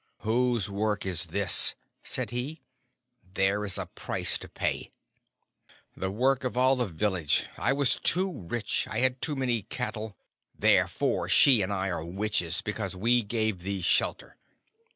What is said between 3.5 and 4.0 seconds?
is a